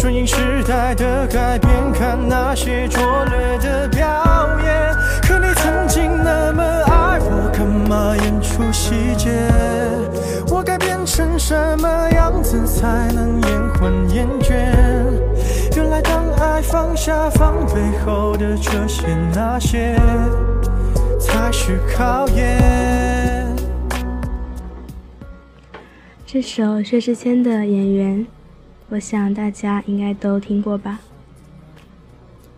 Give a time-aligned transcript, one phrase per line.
[0.00, 4.06] 顺应时代的改变，看那些拙劣的表
[4.62, 4.94] 演。
[5.22, 9.28] 可你曾经那么爱我，干嘛演出细节？
[10.54, 14.54] 我该变成什么样子才能延缓厌倦？
[15.74, 20.00] 原来当爱放下防备后的这些那些，
[21.18, 23.52] 才是考验。
[26.24, 28.18] 这首薛之谦的《演员》，
[28.90, 31.00] 我想大家应该都听过吧。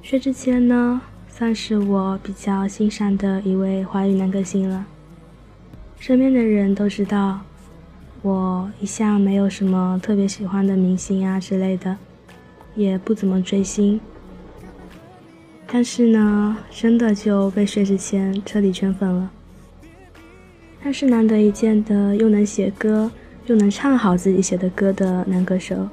[0.00, 4.86] 薛之谦呢，算是我比较欣赏的一位华语男歌星了。
[5.98, 7.40] 身边的人都知道，
[8.22, 11.96] 我一向没有什么特别喜欢的明星啊之类的，
[12.76, 14.00] 也不怎么追星。
[15.66, 19.30] 但是呢，真的就被薛之谦彻底圈粉了。
[20.80, 23.10] 他是难得一见的，又能写歌。
[23.46, 25.88] 又能唱好自己写的歌的男歌手，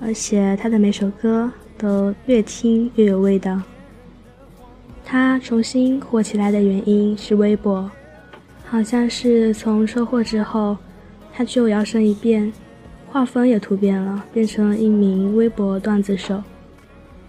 [0.00, 3.60] 而且他的每首歌都越听越有味道。
[5.04, 7.90] 他重新火起来的原因是微博，
[8.64, 10.76] 好像是从车祸之后，
[11.32, 12.52] 他就摇身一变，
[13.06, 16.42] 画风也突变了，变成了一名微博段子手，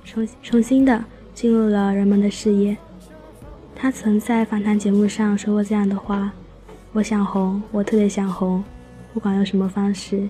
[0.04, 1.04] 重重新的
[1.34, 2.76] 进入了人们的视野。
[3.76, 6.32] 他曾在访谈节目上说过这样的话
[6.94, 8.64] ：“我想红，我特别想红。”
[9.14, 10.28] 不管用什么方式，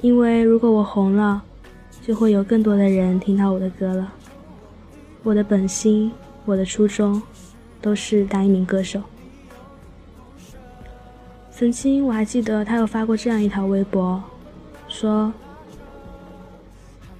[0.00, 1.42] 因为如果我红了，
[2.00, 4.12] 就会有更多的人听到我的歌了。
[5.22, 6.10] 我的本心，
[6.44, 7.22] 我的初衷，
[7.80, 9.00] 都是当一名歌手。
[11.52, 14.20] 曾经我还记得他有发过这样一条微博，
[14.88, 15.32] 说：“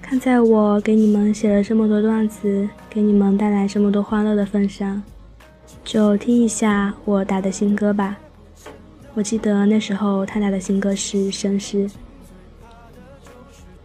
[0.02, 5.00] 看在我给你们写了这么多段子，给你们带来这么多欢乐的份上，
[5.84, 8.16] 就听一下我打的新歌吧。”
[9.14, 11.88] 我记得那时候他打的新歌是《绅士》，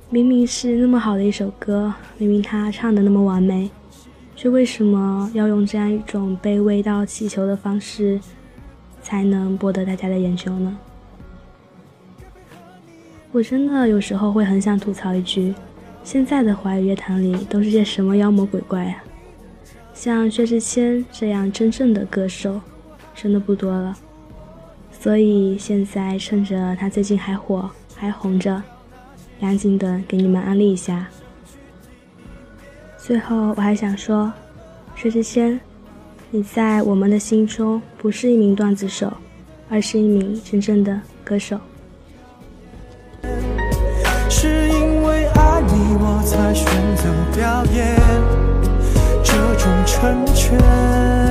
[0.10, 3.70] 明明是那么好的一首歌，明明他唱的那么完美，
[4.38, 8.18] 却为什么要用这样一种卑微到乞求的方式，
[9.02, 10.78] 才能博得大家的眼球呢？
[13.34, 15.54] 我真的有时候会很想吐槽一句：
[16.06, 19.04] 现在的华语乐坛里都是些什么妖魔鬼怪啊！
[19.94, 22.62] 像薛之谦这样真正的歌手，
[23.14, 23.98] 真的不多了。
[24.90, 28.64] 所以现在趁着他最近还火还红着，
[29.40, 31.08] 赶紧的给你们安利一下。
[32.98, 34.32] 最后我还想说，
[34.96, 35.60] 薛之谦，
[36.32, 39.12] 你在我们的心中不是一名段子手，
[39.70, 41.60] 而是一名真正的歌手。
[44.30, 46.66] 是因为爱你，我才选
[46.96, 47.04] 择
[47.36, 47.96] 表演
[49.24, 51.27] 这种成全。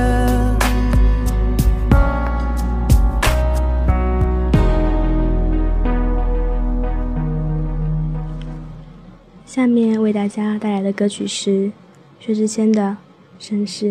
[9.57, 11.71] 下面为大家带来的歌曲是
[12.19, 12.95] 薛之谦的
[13.43, 13.85] 《绅士》。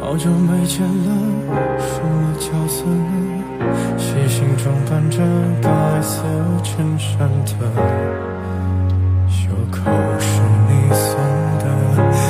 [0.00, 3.35] 好久没见了，什么角色呢？
[3.96, 5.18] 细心装扮着
[5.62, 5.68] 白
[6.02, 6.22] 色
[6.62, 7.52] 衬衫的
[9.28, 9.78] 袖口
[10.18, 11.18] 是你送
[11.58, 11.64] 的，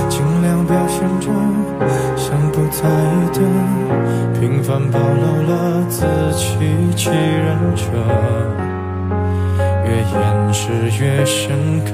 [0.08, 1.26] 尽量表现着
[2.16, 3.40] 像不在意的，
[4.40, 6.58] 平凡暴露了自欺
[6.94, 7.82] 欺人者，
[9.84, 10.62] 越掩饰
[11.00, 11.90] 越深刻。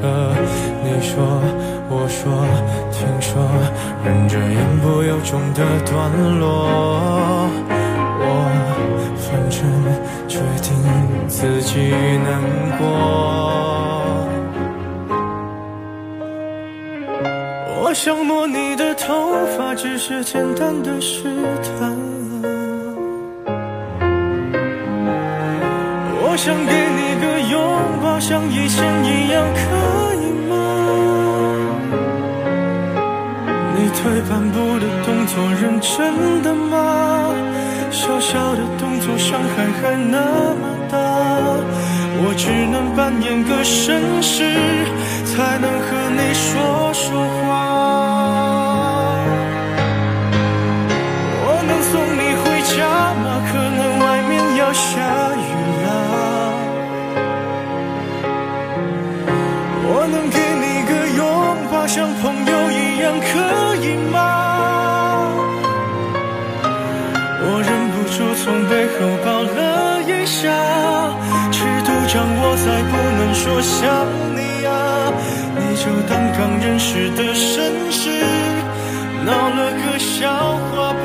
[0.85, 1.41] 你说，
[1.89, 2.47] 我说，
[2.91, 3.43] 听说，
[4.05, 7.49] 忍着言不由衷的段落，
[10.43, 10.75] 决定
[11.29, 11.79] 自己
[12.25, 12.43] 难
[12.79, 12.83] 过，
[17.81, 21.23] 我想摸你的头发，只是简单的试
[21.63, 21.97] 探。
[26.25, 27.61] 我想给你个拥
[28.03, 29.61] 抱，像以前一样，可
[30.15, 30.53] 以吗？
[33.77, 37.29] 你退半步的动作，认真的吗？
[37.93, 40.19] 小小的动作，伤害还那
[40.61, 40.97] 么大，
[42.25, 44.43] 我只能扮演个绅士，
[45.27, 47.42] 才能和你说说话。
[72.73, 75.13] 掌握在不能说想你啊，
[75.55, 78.09] 你就当刚认识的绅士，
[79.27, 81.03] 闹了个笑话吧。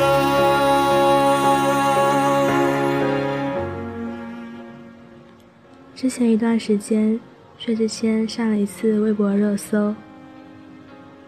[5.94, 7.19] 之前一段时间，
[7.58, 9.94] 薛之谦上了一次微博热搜，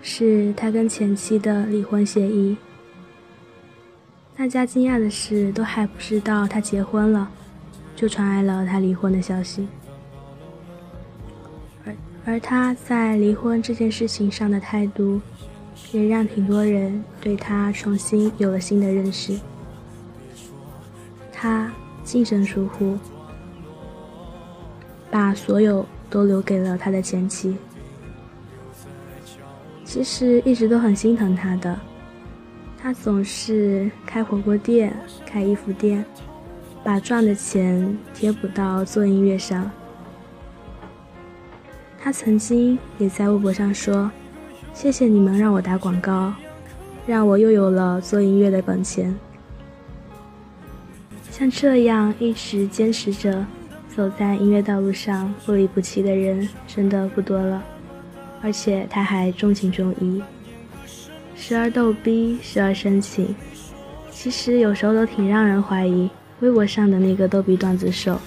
[0.02, 2.56] 是他跟前妻的离婚协议。
[4.38, 7.30] 大家惊讶的是，都还不知道他结婚了，
[7.94, 9.68] 就传来了他离婚的消息。
[12.26, 15.20] 而他在离婚这件事情上的态度，
[15.92, 19.40] 也让挺多人对他重新有了新的认识。
[21.32, 21.72] 他
[22.04, 22.98] 净身出户。
[25.12, 27.58] 把所有都留给了他的前妻。
[29.84, 31.80] 其实一直都很心疼他的，
[32.78, 34.96] 他总是开火锅店、
[35.26, 36.06] 开衣服店，
[36.84, 39.72] 把赚的钱贴补到做音乐上。
[42.10, 44.10] 他曾经也在微博上说
[44.74, 46.34] ：“谢谢你们让我打广告，
[47.06, 49.16] 让我又有了做音乐的本钱。”
[51.30, 53.46] 像这样一直坚持着。
[53.96, 57.62] 走在音乐道路上不离不弃的人真的不多了，
[58.42, 60.24] 而且他还重情重义，
[61.36, 63.36] 时而逗逼，时而深情。
[64.10, 66.10] 其实有时候都挺让人怀疑，
[66.40, 68.20] 微博上的那个逗逼段子手，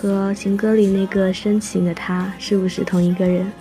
[0.00, 3.52] 和情歌里那个深情的他是不是同一个人？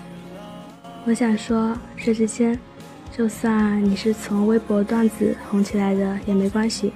[1.05, 2.57] 我想说，薛之谦，
[3.11, 6.93] 就算你是从微博段子红起来的也没关系，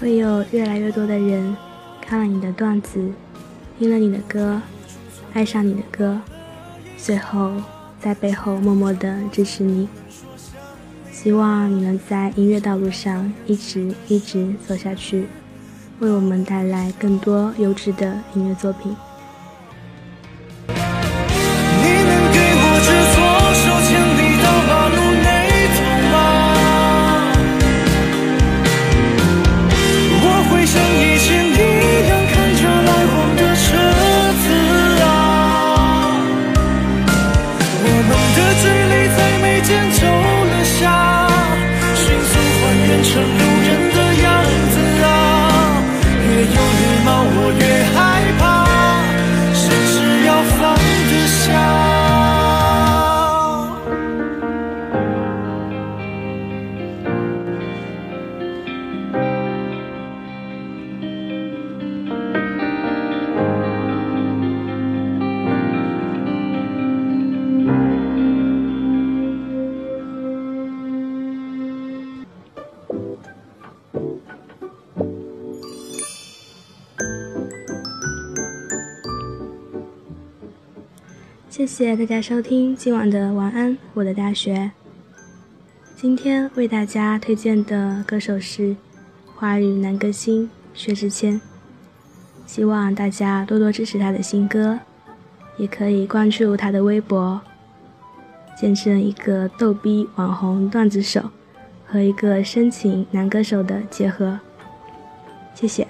[0.00, 1.54] 会有越来越多的人
[2.00, 3.12] 看了你的段子。
[3.78, 4.62] 听了你的歌，
[5.34, 6.18] 爱上你的歌，
[6.96, 7.52] 最后
[8.00, 9.86] 在背后默默的支持你。
[11.12, 15.26] 希望你能在音乐道路上一直一直走下去，
[16.00, 18.94] 为我们带来更多优质的音乐作品。
[81.56, 84.70] 谢谢大家收听今晚的晚安，我的大学。
[85.96, 88.76] 今天为大家推荐的歌手是
[89.34, 91.40] 华语男歌星薛之谦，
[92.44, 94.78] 希望大家多多支持他的新歌，
[95.56, 97.40] 也可以关注他的微博，
[98.54, 101.30] 见证一个逗逼网红段子手
[101.86, 104.38] 和一个深情男歌手的结合。
[105.54, 105.88] 谢谢。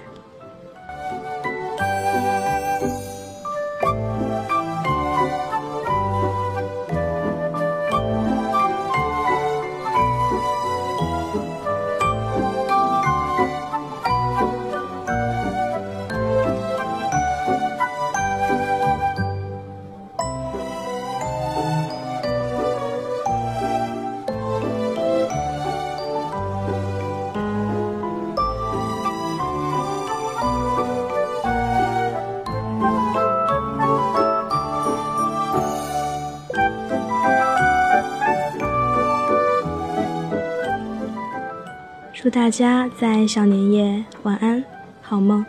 [42.26, 44.64] 祝大家在小年夜晚安，
[45.00, 45.46] 好梦，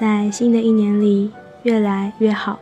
[0.00, 1.32] 在新的一年里
[1.64, 2.60] 越来越好。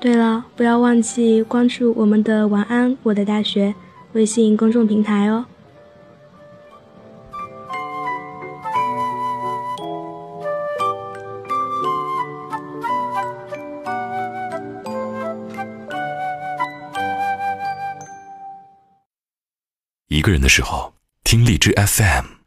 [0.00, 3.74] 对了，不要忘记关注我们的“晚安，我的大学”
[4.12, 5.46] 微信公众平台哦。
[20.08, 22.39] 一个人的时候，听荔枝 FM。